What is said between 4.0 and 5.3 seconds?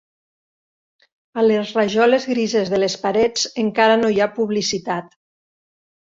no hi ha publicitat.